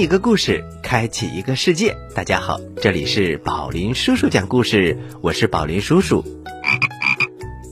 [0.00, 1.94] 一个故事，开启一个世界。
[2.14, 6.24] 大家好，这里是宝林叔叔讲故事，我是宝林叔叔。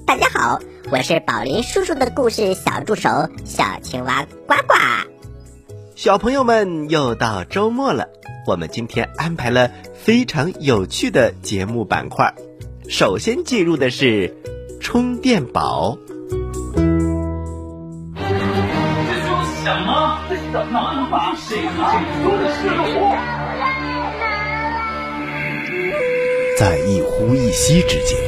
[0.06, 3.08] 大家好，我是宝林叔叔的故事小助手
[3.46, 4.74] 小青蛙呱呱。
[5.96, 8.08] 小朋友们，又到周末了，
[8.46, 12.34] 我们今天安排了非常有趣的节目板块。
[12.90, 14.36] 首先进入的是
[14.82, 15.96] 充电宝。
[19.64, 20.18] 什么？
[20.50, 21.10] 能
[26.58, 28.18] 在一呼一吸之间，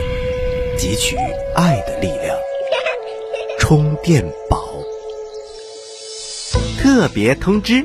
[0.78, 1.16] 汲取
[1.54, 2.34] 爱的力量。
[3.58, 4.64] 充电宝。
[6.78, 7.84] 特别通知：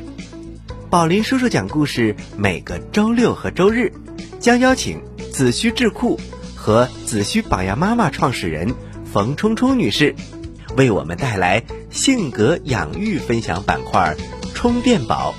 [0.90, 3.92] 宝林叔叔讲故事，每个周六和周日
[4.40, 5.02] 将邀请
[5.34, 6.18] 子虚智库
[6.56, 8.74] 和子虚榜样妈妈创始人
[9.12, 10.16] 冯冲冲女士。
[10.78, 14.16] 为我们带来性格养育分享板块
[14.56, 15.36] “充电宝”，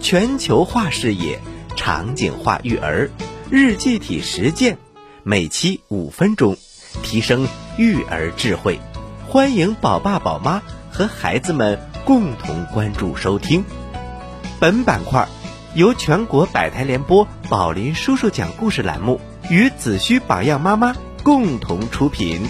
[0.00, 1.38] 全球化视野，
[1.76, 3.10] 场景化育儿，
[3.50, 4.78] 日记体实践，
[5.22, 6.56] 每期五分钟，
[7.02, 8.80] 提升育儿智慧。
[9.28, 13.64] 欢迎宝爸宝妈和孩子们共同关注收听。
[14.58, 15.28] 本板块
[15.74, 19.20] 由全国百台联播宝林叔叔讲故事栏目
[19.50, 22.40] 与子虚榜样妈妈共同出品。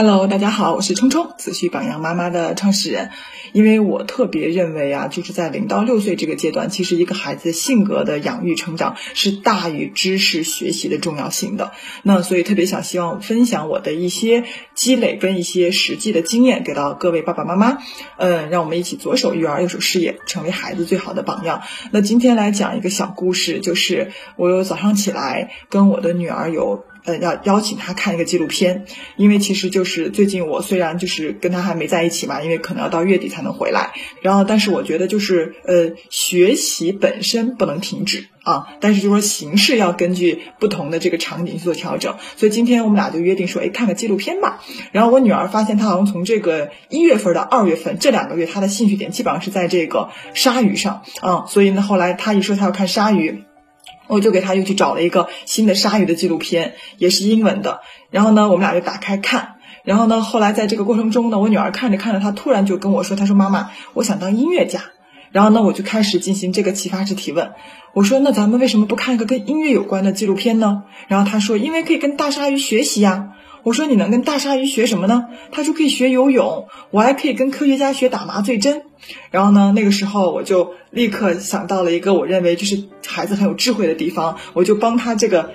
[0.00, 3.10] Hello，大家好，我是冲冲，子虚榜样妈妈的创始人。
[3.52, 11.72] 因为我特别认为啊，就是在零到六岁这个阶段，其实一个孩子性格的养育成长是大于知识学习的重要性的。
[12.04, 17.78] 那所以特别想希望分享我的一些积累跟一些实际的经验给到各位爸爸妈妈。
[18.18, 21.62] 嗯，让我们一起左手育儿，右手事业，成为孩子最好的榜样。
[21.90, 26.84] 那今天来讲一个小故事，就是我有早上起来跟我的女儿有。
[27.08, 28.84] 呃，要邀请他看一个纪录片，
[29.16, 44.62] 因为其实就是最近我虽然就是跟他还没在一起嘛，因为可能要到月底才能回来，然后但是我觉得就是呃，学习本身不能停止啊，但是就说形式要根据不同的这个场景去做调整，所以今天我们俩就约定说，哎，看个纪录片吧。
[44.92, 53.44] 然后我女儿发现她好像从这个一月份到二月份这两个月，她的兴趣点基本上是在这个鲨鱼上啊，所以呢，后来她一说她要看鲨鱼。
[54.08, 57.80] 我就给他又去找了一个新的鲨鱼的纪录片，也是英文的。
[58.10, 59.54] 然后呢，我们俩就打开看。
[59.84, 64.80] 然后呢，后来在这个过程中呢，我女儿看着看着，她突然就跟我说：“她说妈妈，我想当音乐家。”
[65.30, 67.52] 然后呢，我就开始进行这个启发式提问。
[67.94, 73.30] 我说：“那咱们为什么不看一个跟音乐有关的纪录片呢？”然后她说：“因为可以跟大鲨鱼学习呀。”
[73.62, 78.82] 我说：“你能跟大鲨鱼学什么呢？”她说：“可以学游泳，我还可以跟科学家学打麻醉针。”
[79.30, 85.52] 然后呢，那个时候我就立刻想到了一个我认为就是孩子很有智慧的地方，我就帮他这个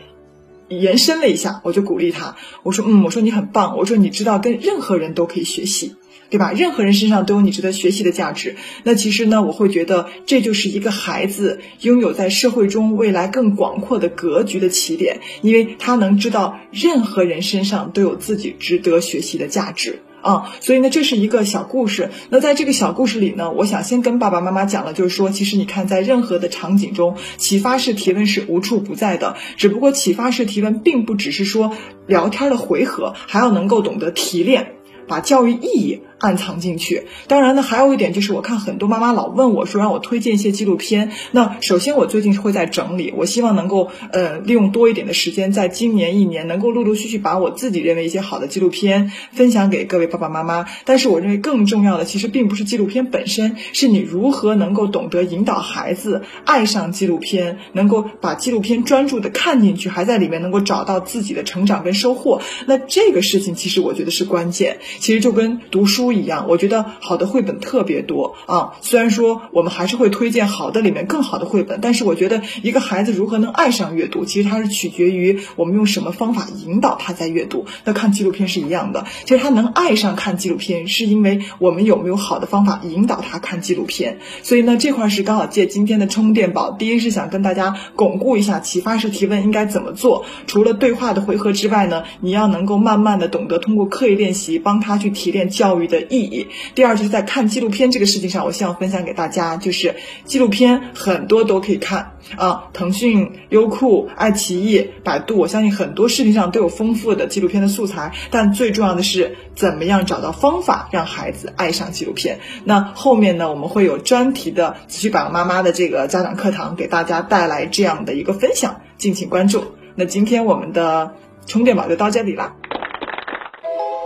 [0.69, 5.95] 延伸了一下，我就鼓励他，我说：“嗯，我说你很棒，我说你知道跟任何人都可以学习。”
[6.29, 6.51] 对吧？
[6.51, 8.55] 任何人身上都有你值得学习的价值。
[8.81, 20.55] 那其实呢，我会觉得这就是一个孩子拥有在社会中未来更广阔的格局的起点，因为他能知道任何人身上都有自己值得学习的价值啊。
[20.61, 22.09] 所以呢，这是一个小故事。
[22.29, 29.35] 那在这个小故事里呢，我想先跟爸爸妈妈讲了，就是说，其实你看，在任何的场景中，启发式提问是无处不在的。
[29.57, 31.73] 只不过启发式提问并不只是说
[32.07, 34.75] 聊天的回合，还要能够懂得提炼，
[35.07, 36.01] 把教育意义。
[36.23, 37.03] 暗藏进去。
[37.27, 41.11] 当然呢，还有一点就是，我看很多妈妈老问我说，让我推荐一些纪录片。
[41.31, 50.65] 那首先，我最近是会在整理，我希望能够呃利用多一点的时间，在今年一年能够陆陆续续把我自己认为一些好的纪录片分享给各位爸爸妈妈。
[50.85, 62.41] 但是，我认为更重要的其实并不是纪录片本身，是你如何能够懂得引导孩子爱上纪录片，能够把纪录片专注的看进去，还在里面能够找到自己的成长跟收获。
[62.65, 64.77] 那这个事情其实我觉得是关键。
[64.99, 66.12] 其实就跟读书。
[66.13, 68.73] 一样，我觉得好的绘本特别多啊。
[68.81, 77.65] 虽然说我们还是会推荐好的里面更好的绘本，但是我觉得一个孩子如何能爱上阅读，其实它是取决于我们用什么方法引导他在阅读。
[77.85, 84.19] 那看纪录片是一样的，其实他能爱上看纪录片，是因为我们有没有好的方法引导他看纪录片。
[84.43, 90.25] 所以呢，这块是刚好借今天的充电宝，第一是想跟大家巩固一下启发式提问应该怎么做。
[90.47, 96.03] 除了对话的回合之外呢，你要能够慢慢的懂得通过刻意练习，帮他去提炼教育的。
[96.13, 96.47] 意义。
[96.75, 99.95] 第二就是在看纪录片这个事情上，我希望分享给大家，就是
[100.25, 108.11] 纪录片很多都可以看啊，腾讯、优酷、爱奇艺、百度，我相信很多视频上都有丰富的纪录片的素材。
[108.29, 112.39] 但最重要的是，怎么样找到方法让孩子爱上纪录片？
[112.63, 119.63] 那后面呢，我们会有专题的子虚榜妈妈的这个家长课堂，给大家带来这样的一个分享，敬请关注。
[119.95, 121.15] 那今天我们的
[121.47, 122.53] 充电宝就到这里了，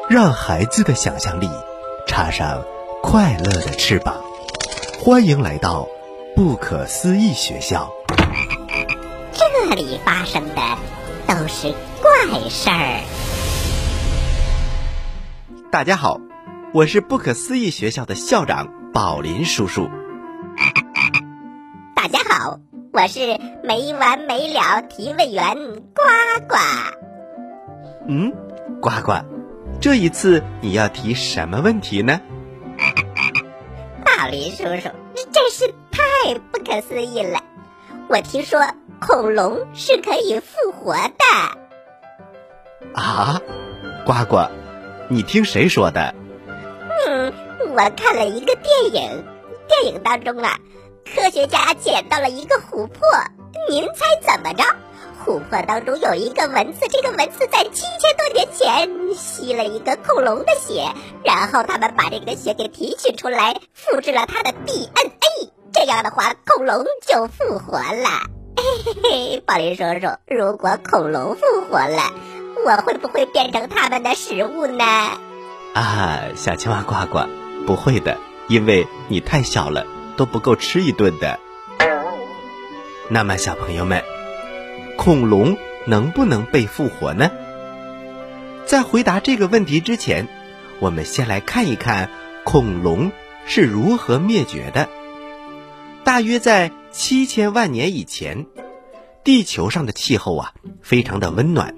[0.10, 1.48] 让孩子的想象力。
[2.17, 2.65] 插上
[3.03, 4.15] 快乐的翅膀，
[4.99, 5.87] 欢迎来到
[6.35, 7.91] 不可思议学校。
[9.33, 10.61] 这里发生的
[11.27, 11.71] 都是
[12.01, 13.03] 怪事儿。
[15.71, 16.19] 大家好，
[16.73, 19.87] 我是不可思议学校的校长宝林叔叔。
[21.95, 22.57] 大家好，
[22.93, 25.53] 我是没完没了提问员
[25.93, 26.01] 呱
[26.49, 26.55] 呱。
[28.07, 28.33] 嗯，
[28.81, 29.13] 呱呱，
[29.79, 32.19] 这一次你要提什么问题呢？
[34.03, 37.41] 大林叔叔，你真是太不可思议了！
[38.09, 38.59] 我听说
[39.00, 41.24] 恐龙是可以复活的。
[42.94, 43.39] 啊，
[44.06, 44.47] 呱呱，
[45.09, 46.15] 你听谁说的？
[47.07, 47.31] 嗯，
[47.75, 49.24] 我看了一个电影，
[49.68, 50.57] 电影当中啊，
[51.06, 53.00] 科学家捡到了一个琥珀，
[53.69, 54.63] 您猜怎么着？
[55.27, 60.88] 琥珀当中有一个蚊子，这个蚊子在七千多年前吸了一个恐龙的血，
[61.25, 68.07] 然后他们把这个血给提取出来，复制了它的 DNA，这样的话恐龙就复活了。
[68.56, 72.13] 嘿嘿嘿，宝林叔叔，如果恐龙复活了，
[72.65, 74.85] 我会不会变成他们的食物呢？
[75.74, 77.27] 啊，小青蛙呱呱，
[77.68, 79.85] 不会的，因为你太小了，
[80.15, 81.38] 都不够吃一顿的。
[83.09, 84.01] 那么，小朋友们。
[84.97, 87.31] 恐龙能不能被复活呢？
[88.65, 90.27] 在回答这个问题之前，
[90.79, 92.09] 我们先来看一看
[92.44, 93.11] 恐龙
[93.45, 94.89] 是如何灭绝的。
[96.03, 98.47] 大约在七千万年以前，
[99.23, 101.75] 地球上的气候啊非常的温暖，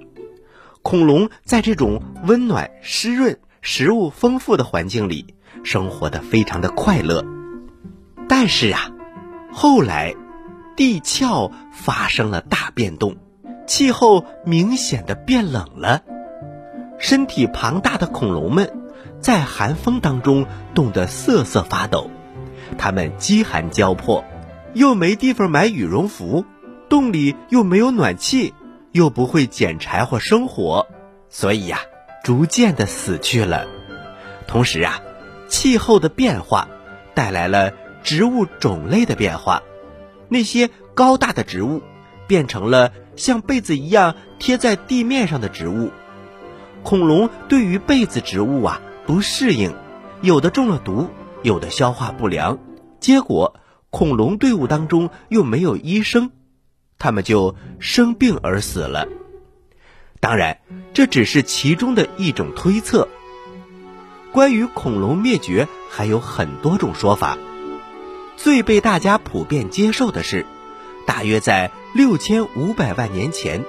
[0.82, 7.24] 恐龙在这种温暖、湿润、食物丰富的环境里生活的非常的快乐。
[8.28, 8.90] 但是啊，
[9.52, 10.16] 后来。
[10.80, 13.18] 地壳发生了大变动，
[13.68, 16.04] 气候明显的变冷了。
[16.98, 18.72] 身体庞大的恐龙们
[19.20, 22.10] 在寒风当中冻得瑟瑟发抖，
[22.78, 24.24] 它们饥寒交迫，
[24.74, 26.46] 又没地方买羽绒服，
[26.88, 28.54] 洞里又没有暖气，
[28.94, 30.88] 又不会捡柴火生火，
[31.28, 31.80] 所以呀，
[32.24, 33.68] 逐渐的死去了。
[34.48, 35.02] 同时啊，
[35.50, 36.70] 气候的变化
[37.14, 39.62] 带来了植物种类的变化。
[40.30, 41.82] 那些高大的植物
[42.28, 45.92] 变成了像被子一样贴在地面上的植物，
[46.84, 49.74] 恐龙对于被子植物啊不适应，
[50.22, 51.10] 有的中了毒，
[51.42, 52.60] 有的消化不良，
[53.00, 53.56] 结果
[53.90, 56.32] 恐龙队伍当中又没有医生，
[56.98, 59.08] 他们就生病而死了。
[60.20, 60.60] 当然，
[60.94, 63.08] 这只是其中的一种推测。
[64.32, 67.38] 关于恐龙灭绝还有很多种说法。
[68.42, 70.46] 最被大家普遍接受的是，
[71.06, 73.66] 大约在六千五百万年前，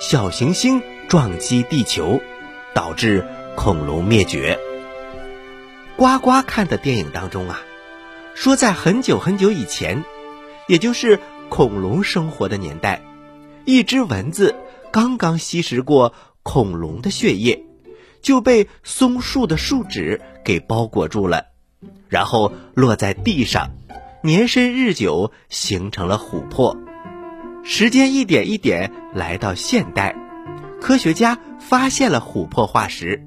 [0.00, 2.22] 小行星撞击地球，
[2.74, 4.58] 导致恐龙灭绝。
[5.98, 7.60] 呱呱看的电影当中啊，
[8.34, 10.02] 说在很久很久以前，
[10.68, 13.02] 也就是恐龙生活的年代，
[13.66, 14.54] 一只蚊子
[14.90, 17.62] 刚刚吸食过恐龙的血液，
[18.22, 21.48] 就被松树的树脂给包裹住了，
[22.08, 23.68] 然后落在地上。
[24.24, 26.78] 年深日久，形成了琥珀。
[27.62, 30.16] 时间一点一点来到现代，
[30.80, 33.22] 科学家发现了琥珀化石，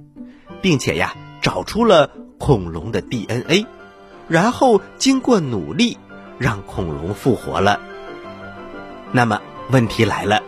[0.60, 3.68] 并且呀，找出了恐龙的 DNA，
[4.27, 6.00] 然后经过努力，
[6.39, 7.80] 让恐龙复活了。
[9.12, 9.39] 那么
[9.70, 10.42] 问题来了，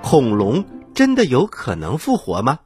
[0.00, 0.64] 恐龙
[0.94, 2.60] 真的有可能复活吗？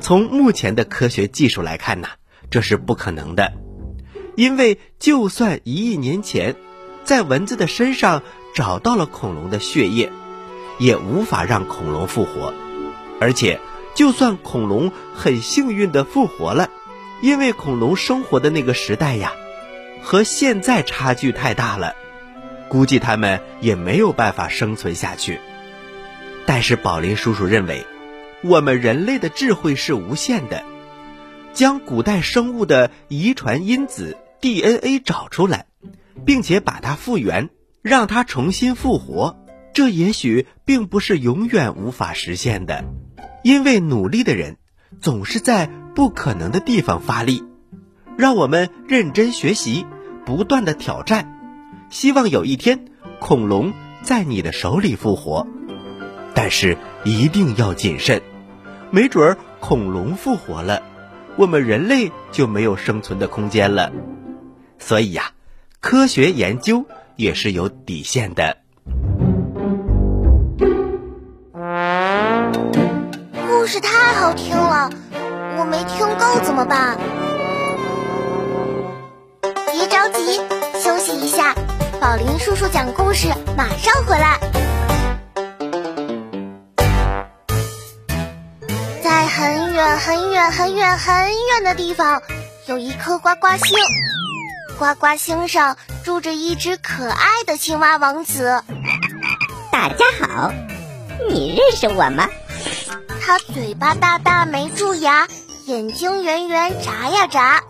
[0.00, 2.08] 从目前的科学技术来看呢，
[2.50, 3.52] 这是不可能的。
[4.38, 6.54] 因为就算一亿年前，
[7.02, 8.22] 在蚊子的身上
[8.54, 10.12] 找到了恐龙的血液，
[10.78, 12.54] 也无法让恐龙复活。
[13.20, 13.58] 而且，
[13.96, 16.70] 就算恐龙很幸运的复活了，
[17.20, 19.32] 因为恐龙生活的那个时代呀，
[20.02, 21.96] 和现在差距太大了，
[22.68, 25.40] 估计它们也没有办法生存下去。
[26.46, 27.84] 但是宝林叔叔认为，
[28.44, 30.62] 我们人类的智慧是无限的，
[31.52, 34.16] 将古代生物的遗传因子。
[34.40, 35.66] DNA 找出来，
[36.24, 37.50] 并且把它复原，
[37.82, 39.36] 让它重新复活，
[39.72, 42.84] 这也许并不是永远无法实现的，
[43.42, 44.56] 因为努力的人
[45.00, 47.44] 总是在不可能的地方发力。
[48.16, 49.86] 让我们认真学习，
[50.24, 51.38] 不断的挑战，
[51.90, 52.86] 希望有一天
[53.20, 55.46] 恐龙在你的手里复活，
[56.34, 58.22] 但是一定要谨慎，
[58.90, 60.82] 没准儿恐龙复活了，
[61.36, 63.92] 我们人类就没有生存的空间了。
[64.78, 65.32] 所以呀，
[65.80, 66.84] 科学研究
[67.16, 68.56] 也是有底线的。
[73.46, 74.90] 故事太好听了，
[75.58, 76.96] 我没听够怎么办？
[79.42, 80.40] 别着急，
[80.82, 81.54] 休息一下
[82.00, 84.38] 宝林叔叔讲故事马上回来。
[89.02, 92.22] 在很远很远很远很远的地方，
[92.66, 93.76] 有一颗呱呱星。
[94.78, 98.62] 呱呱星上住着一只可爱的青蛙王子。
[99.72, 100.52] 大家好，
[101.28, 102.28] 你认识我吗？
[103.20, 105.26] 他嘴巴大大没蛀牙，
[105.66, 107.60] 眼睛圆圆眨呀眨，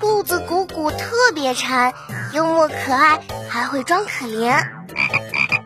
[0.00, 1.94] 肚子鼓鼓特别馋，
[2.32, 4.60] 幽默可爱，还会装可怜。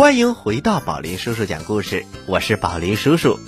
[0.00, 3.38] 欢迎回到宝林叔叔讲故事，我是宝林叔叔。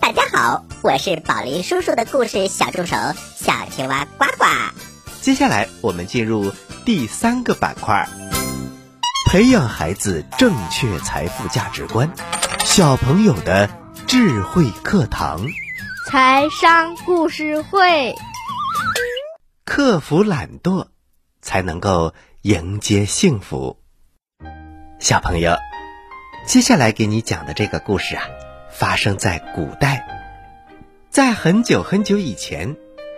[0.00, 2.96] 大家好，我是宝林叔叔的故事小助手
[3.36, 4.44] 小青蛙呱呱。
[5.20, 6.52] 接下来我们进入
[6.84, 8.08] 第三个板块，
[9.30, 12.12] 培养孩子正确财富价值观，
[12.64, 13.70] 小朋友的
[14.08, 15.46] 智慧课堂，
[16.10, 18.16] 财商故事会。
[19.64, 20.88] 克服懒惰，
[21.40, 23.79] 才能够迎接幸福。
[25.00, 25.56] 小朋友，
[26.44, 28.22] 接下来给你讲的这个故事啊，
[28.70, 30.06] 发生在古代，
[31.08, 32.76] 在很久很久以前，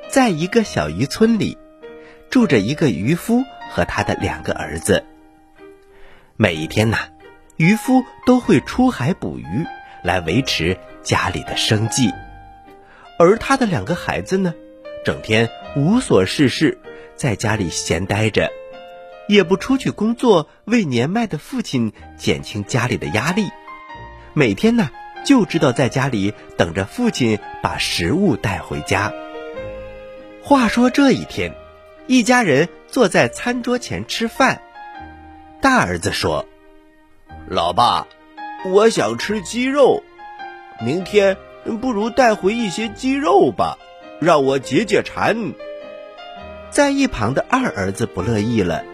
[0.08, 1.58] 在一个小渔村里，
[2.30, 5.04] 住着一个渔夫和他的两个儿子。
[6.36, 6.98] 每一天呐，
[7.56, 9.66] 渔夫都会出海捕鱼
[10.04, 12.12] 来维持家里的生计，
[13.18, 14.54] 而他的两个孩子呢，
[15.04, 16.78] 整天无所事事，
[17.16, 18.52] 在家里闲待着。
[19.28, 23.50] 也不出去工作，为年迈的父亲减轻家里的压力。
[24.34, 24.90] 每天呢，
[25.24, 29.12] 就知道在家里等着父亲把食物带回家。
[30.42, 31.54] 话说这一天，
[32.06, 34.60] 一家人坐在餐桌前吃饭。
[35.60, 36.46] 大儿子说
[37.46, 38.08] ：“老爸，
[38.64, 40.02] 我想吃鸡肉，
[40.80, 41.36] 明天
[41.80, 43.78] 不如带回一些鸡肉吧，
[44.20, 45.52] 让我解解馋。”
[46.70, 48.84] 在一旁的二儿子不乐意了。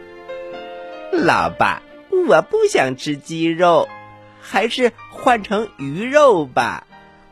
[1.12, 1.82] 老爸，
[2.28, 3.88] 我不想吃鸡肉，
[4.40, 6.86] 还是换成鱼肉吧。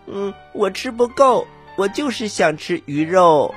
[0.07, 3.55] 嗯，我吃不够，我就是想吃鱼肉。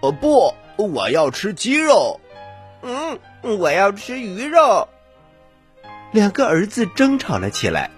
[0.00, 2.20] 哦不，我要吃鸡肉。
[2.82, 3.18] 嗯，
[3.58, 4.88] 我要吃鱼肉。
[6.10, 7.90] 两个儿子争吵了起来。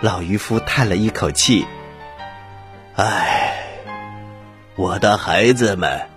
[0.00, 1.64] 老渔夫叹了一口气
[2.96, 3.54] ：“唉，
[4.74, 6.08] 我的孩子们，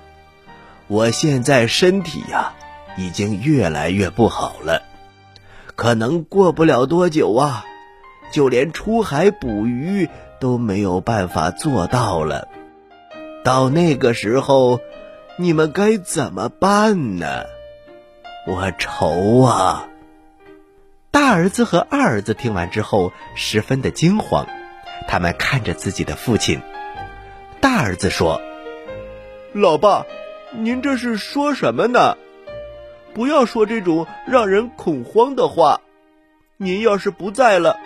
[0.88, 2.54] 我现在身体呀。”
[2.98, 4.82] 已经越来越不好了，
[5.76, 7.66] 可能过不了多久啊，
[8.32, 10.10] 就连出海捕鱼
[10.40, 12.48] 都没有办法做到了。
[13.44, 14.80] 到那个时候，
[15.38, 17.44] 你们该怎么办呢？
[18.48, 19.88] 我愁啊！
[21.12, 24.48] 大儿子和二儿子听完之后十分的惊慌，
[25.08, 26.62] 他们看着自己的父亲。
[27.62, 28.42] 大儿子说
[29.54, 30.06] ：“老爸，
[30.52, 32.18] 您这是说什么呢？”
[33.16, 35.82] 不要说这种让人恐慌的话。
[36.58, 37.80] 您要是不在了，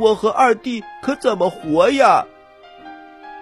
[0.00, 2.26] 我和二弟可怎么活呀？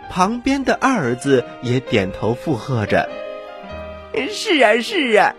[0.09, 3.09] 旁边的二儿子也点头附和着
[4.31, 5.35] ：“是啊，是啊，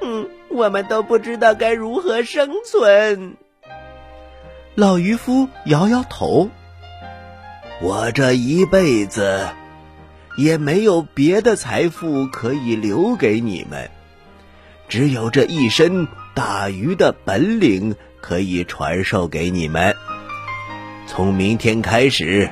[0.00, 3.36] 嗯，我们都不知道该如何生存。”
[4.74, 6.48] 老渔夫摇摇头
[7.80, 9.46] ：“我这一辈子
[10.36, 13.90] 也没有别的财富可以留给你们。”
[14.88, 19.94] 只有这一身打鱼的本领可以传授给你们。
[21.06, 22.50] 从明天开始，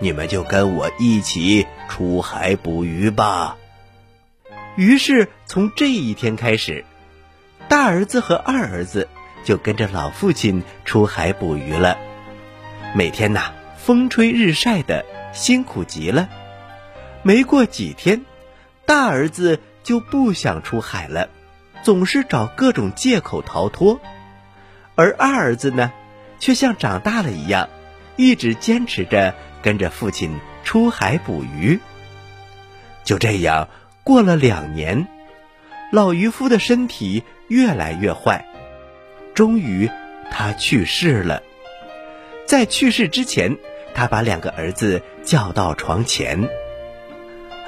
[0.00, 3.56] 你们就跟我一起出海捕鱼吧。
[4.76, 6.84] 于是从这一天开始，
[7.68, 9.08] 大儿子和二儿子
[9.44, 11.98] 就跟着老父亲出海捕鱼了。
[12.94, 16.28] 每天呐，风吹日晒的，辛苦极了。
[17.22, 18.24] 没过几天，
[18.84, 21.28] 大儿子就不想出海了。
[21.82, 24.00] 总是找各种借口逃脱，
[24.94, 25.92] 而二儿子呢，
[26.38, 27.68] 却像长大了一样，
[28.16, 31.80] 一直坚持着跟着父亲出海捕鱼。
[33.04, 33.68] 就这样
[34.04, 35.08] 过了两年，
[35.90, 38.46] 老渔夫的身体越来越坏，
[39.34, 39.90] 终于
[40.30, 41.42] 他去世了。
[42.46, 43.56] 在去世之前，
[43.92, 46.48] 他把两个儿子叫到床前：“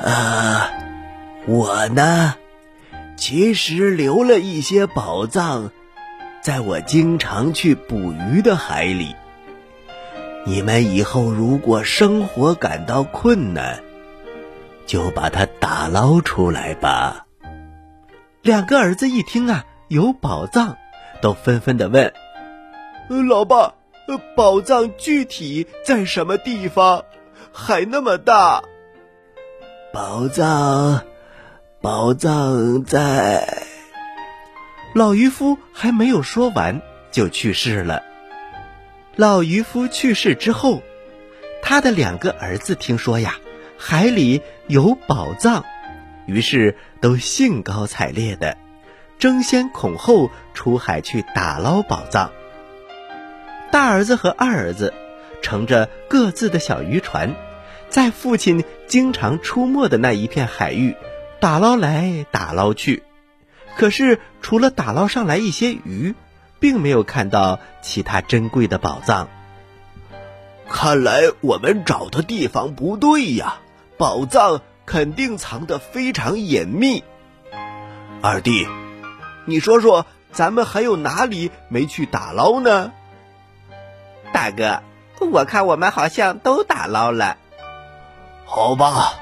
[0.01, 0.71] 啊，
[1.47, 2.37] 我呢？”
[3.17, 5.71] 其实留了一些宝藏，
[6.43, 9.15] 在我经常去捕鱼的海里。
[10.45, 13.83] 你们以后如果生活感到困难，
[14.87, 17.27] 就把它打捞出来吧。
[18.43, 20.77] 两个儿子一听啊，有宝藏，
[21.23, 22.13] 都纷纷的问
[23.27, 23.73] ：“老爸，
[24.37, 27.05] 宝藏具体在什么地方？
[27.53, 28.63] 海那么大。”
[29.95, 31.01] 宝藏，
[31.85, 33.47] 宝藏在……
[34.95, 38.03] 老渔夫还没有说完，就去世了。
[39.17, 40.83] 老渔夫去世之后，
[41.63, 43.35] 他的两个儿子听说呀，
[43.77, 45.63] 海里有宝藏。
[46.25, 48.57] 于是都兴高采烈的，
[49.19, 52.33] 争先恐后出海去打捞宝藏。
[53.71, 54.95] 大儿子和二儿子
[55.43, 57.35] 乘着各自的小渔船，
[57.91, 60.97] 在父亲经常出没的那一片海域
[61.45, 63.03] 打捞来打捞去，
[63.77, 66.15] 可是除了打捞上来一些鱼，
[66.59, 69.29] 并没有看到其他珍贵的宝藏。
[70.71, 73.57] 看来我们找的地方不对呀，
[73.99, 74.63] 宝藏。
[74.87, 77.05] 肯定藏得非常隐秘。
[78.21, 78.67] 二弟，
[79.47, 82.93] 你说说，咱们还有哪里没去打捞呢？
[84.33, 84.83] 大哥，
[85.21, 87.39] 我看我们好像都打捞了。
[88.45, 89.15] 好吧，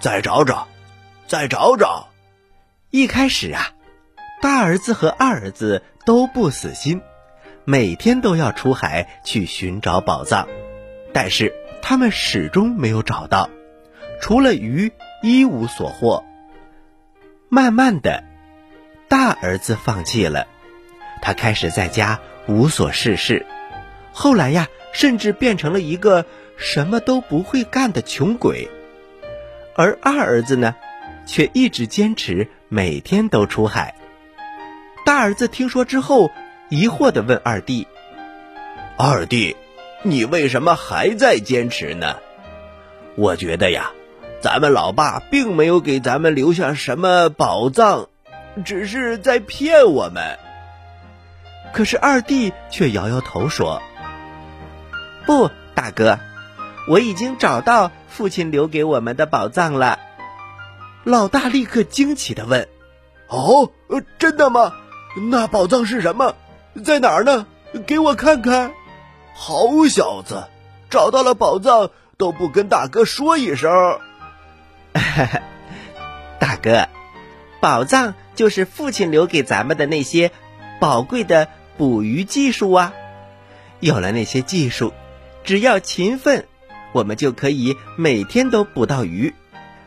[0.00, 0.68] 再找找，
[1.26, 2.08] 再找找。
[2.90, 3.72] 一开始啊，
[4.40, 7.02] 大儿子和二儿子都不死心，
[7.64, 10.48] 每天都要出海去寻找宝藏，
[11.12, 13.50] 但是他们始终没有找到。
[14.20, 16.24] 除了鱼，一无所获。
[17.48, 18.24] 慢慢的，
[19.08, 20.46] 大儿子放弃了，
[21.20, 23.46] 他开始在家无所事事。
[24.12, 28.68] 后来呀，甚至变成了一个什么都不会干的穷鬼。
[29.74, 30.76] 而二儿子呢，
[31.26, 33.94] 却一直坚持每天都出海。
[35.04, 36.30] 大儿子听说之后，
[36.68, 37.86] 疑惑的问二弟
[38.96, 39.56] ：“二弟，
[40.02, 42.16] 你为什么还在坚持呢？
[43.16, 43.90] 我觉得呀。”
[44.40, 48.08] 咱们老爸并没有给咱们留下什么宝藏，
[48.62, 50.38] 只是在骗我们。
[51.72, 53.80] 可是二弟却摇摇头说
[55.24, 56.18] ：“不，大哥，
[56.90, 59.98] 我已经找到父亲留给我们的宝藏了。”
[61.04, 62.68] 老大立刻惊奇的问
[63.28, 63.70] ：“哦，
[64.18, 64.72] 真的吗？
[65.30, 66.34] 那宝藏是什么？
[66.84, 67.46] 在哪儿呢？
[67.86, 68.72] 给我看看。”
[69.36, 70.44] 好小子，
[70.88, 73.98] 找到了宝藏都不跟大哥说一声。
[76.38, 76.88] 大哥，
[77.60, 80.30] 宝藏就是父亲留给咱们的那些
[80.80, 82.92] 宝贵的捕鱼技术啊！
[83.80, 84.94] 有了那些技术，
[85.42, 86.46] 只要勤奋，
[86.92, 89.34] 我们就可以每天都捕到鱼，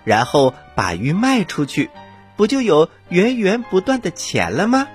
[0.04, 1.90] 然后把鱼卖出去，
[2.36, 4.88] 不就有源源不断的钱了吗？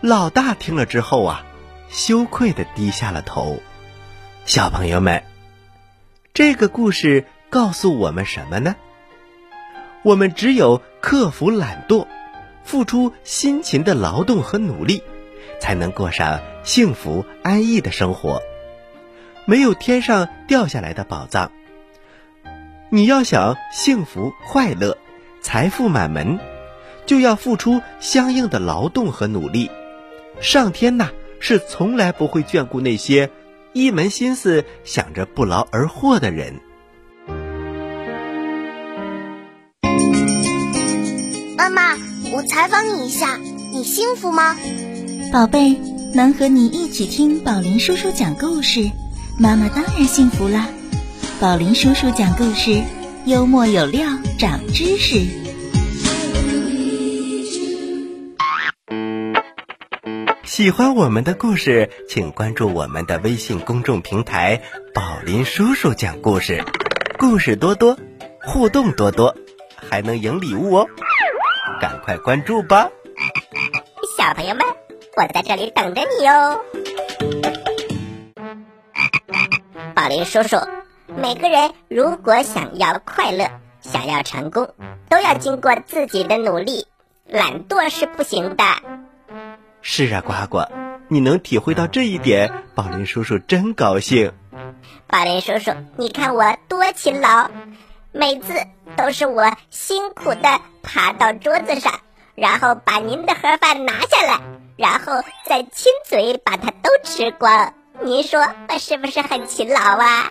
[0.00, 1.44] 老大听了之后啊，
[1.88, 3.60] 羞愧的低下了头。
[4.44, 5.24] 小朋友们，
[6.32, 8.76] 这个故事告诉我们什么呢？
[10.04, 12.06] 我们只有克服懒惰，
[12.62, 15.02] 付出辛勤的劳动和努力，
[15.58, 18.40] 才能过上幸福安逸的生活。
[19.46, 21.50] 没有天上掉下来的宝藏。
[22.92, 24.98] 你要想幸福快乐、
[25.40, 26.40] 财富满门，
[27.06, 29.70] 就要付出相应的劳动和努力。
[30.40, 33.30] 上天呐，是从来不会眷顾那些
[33.72, 36.60] 一门心思想着不劳而获的人。
[41.56, 41.94] 妈妈，
[42.32, 43.36] 我采访你一下，
[43.72, 44.56] 你幸福吗？
[45.32, 45.78] 宝贝，
[46.12, 48.90] 能和你一起听宝林叔叔讲故事，
[49.38, 50.66] 妈妈当然幸福啦。
[51.40, 52.82] 宝林叔叔讲故事，
[53.24, 54.06] 幽默有料，
[54.38, 55.26] 长知识。
[60.44, 64.60] 喜欢我们的故事，请关注我们的微信公众平台
[64.92, 66.62] “宝林叔叔讲故事”，
[67.18, 67.96] 故事多多，
[68.42, 69.34] 互动多多，
[69.74, 70.86] 还能赢礼物哦。
[71.80, 72.90] 赶快关注吧，
[74.18, 74.62] 小朋友们，
[75.16, 76.60] 我在这里等着你哟。
[79.94, 80.58] 宝林叔叔，
[81.16, 84.74] 每个人如果想要快乐，想要成功，
[85.08, 86.86] 都要经过自己的努力，
[87.26, 88.64] 懒惰是不行的。
[89.82, 90.66] 是啊，呱呱，
[91.08, 94.32] 你能体会到这一点，宝林叔叔真高兴。
[95.06, 97.50] 宝林叔叔，你看我多勤劳。
[98.12, 98.54] 每次
[98.96, 102.00] 都是我辛苦的爬到桌子上，
[102.34, 104.40] 然后把您的盒饭拿下来，
[104.76, 107.72] 然后再亲嘴把它都吃光。
[108.02, 110.30] 您说我是不是很勤劳啊？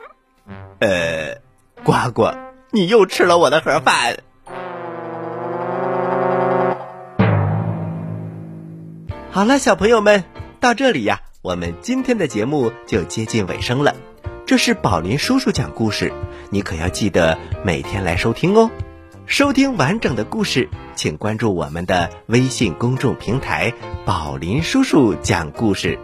[0.80, 1.42] 呃，
[1.84, 2.32] 呱呱，
[2.72, 4.18] 你又吃了我的盒饭。
[9.32, 10.24] 好了，小朋友们，
[10.60, 13.96] 到这里呀，我们今天的节目就接近尾声了。
[14.46, 16.12] 这是宝林叔叔讲故事，
[16.50, 18.72] 你可要记得每天来收听哦。
[19.28, 23.72] 收听完整的故事，请关注我们的微信公众平台
[24.04, 26.00] “宝林叔叔讲故事”。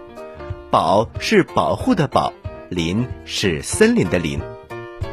[0.69, 2.31] 宝是保护的宝，
[2.69, 4.39] 林是森林的林。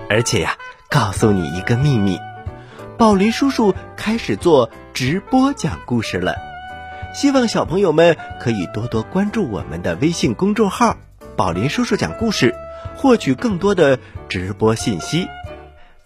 [0.08, 0.56] 而且呀，
[0.90, 2.18] 告诉你一个秘密，
[2.98, 6.36] 宝林叔叔开始做直播讲故事了。
[7.14, 10.96] 希望小朋友们可以多多关注我们的微信公众号
[11.36, 12.54] “宝林叔叔讲故事”，
[12.96, 15.28] 获取更多的直播信息。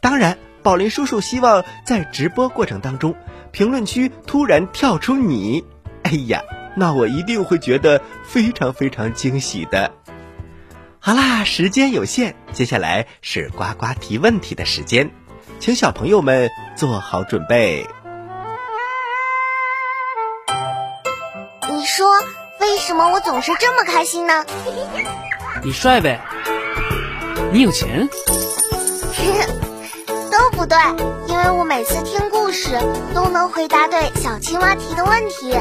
[0.00, 3.14] 当然，宝林叔叔希望在直播过程当中，
[3.52, 5.64] 评论区突然跳出你，
[6.02, 6.42] 哎呀，
[6.76, 9.92] 那我一定会觉得非常非常惊喜的。
[11.00, 15.10] 好啦，时间有限，接下来是呱呱提问题的时间，
[15.60, 17.86] 请小朋友们做好准备。
[21.70, 22.06] 你说，
[22.60, 24.44] 为什么我总是这么开心呢？
[25.62, 26.20] 你帅呗，
[27.52, 28.08] 你有钱，
[30.32, 30.76] 都不对，
[31.28, 32.70] 因为我每次听故事
[33.14, 35.52] 都能回答对小青蛙提的问题。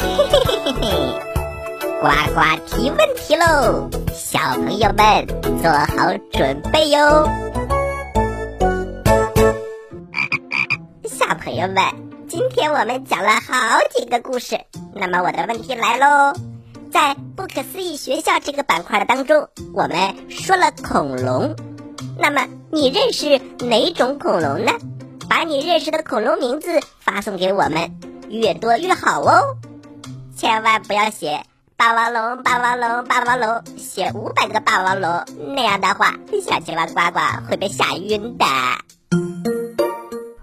[0.00, 1.33] 嘿嘿嘿嘿嘿，
[2.04, 5.26] 呱呱提问题喽，小朋友们
[5.62, 7.26] 做好准备哟。
[11.08, 11.82] 小朋友们，
[12.28, 14.60] 今天我们讲了好几个故事。
[14.94, 16.34] 那么我的问题来喽，
[16.92, 21.56] 在不可思议学校这个板块的当中，我们说了恐龙，
[22.18, 24.72] 那么你认识哪种恐龙呢？
[25.26, 29.56] 把你认识的恐龙名字发送给我们，越多越好哦。
[30.36, 31.40] 千万不要写
[31.76, 35.24] 霸王龙、霸王龙、霸王龙，写五百个霸王龙，
[35.56, 38.46] 那样的话，小青蛙呱呱会被吓晕的。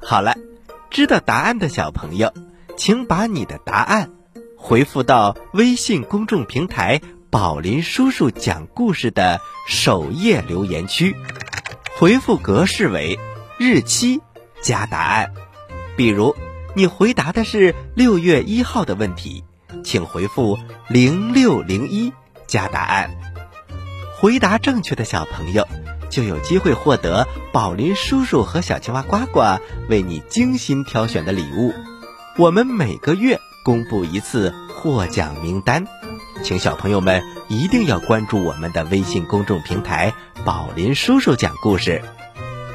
[0.02, 0.36] 好了，
[0.90, 2.34] 知道答案的小朋友，
[2.76, 4.12] 请把你的答案。
[4.58, 7.00] 回复到微信公众平台
[7.32, 9.40] “宝林叔叔讲故事”的
[9.70, 11.16] 首页留言区，
[11.98, 13.18] 回复格式为
[13.58, 14.20] 日期
[14.62, 15.32] 加答案。
[15.96, 16.36] 比如，
[16.76, 19.46] 你回答的是六月一号的问题，
[19.84, 22.14] 请回复零六零一
[22.48, 23.12] 加答案。
[24.20, 25.68] 回答正确的小朋友
[26.10, 31.74] 就有机会获得宝林叔叔和小青蛙呱呱为你精心挑选的礼物。
[32.38, 33.40] 我们每个月。
[33.64, 35.86] 公布一次获奖名单，
[36.42, 42.02] 请小朋友们一定要关注我们的微信公众平台“宝林叔叔讲故事”，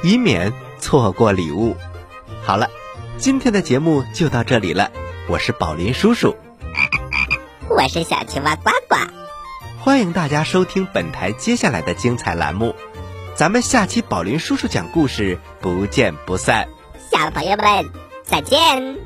[0.04, 1.76] 以免错过礼物。
[2.44, 2.70] 好了，
[3.18, 4.92] 今天的节目就到这里了，
[5.28, 6.36] 我是宝林叔叔，
[7.68, 8.96] 我是小青蛙呱呱，
[9.80, 12.74] 欢迎大家收听本台接下来的精彩栏目，
[13.34, 16.68] 咱们下期宝林叔叔讲故事不见不散，
[17.10, 17.90] 小朋友们
[18.22, 19.05] 再见。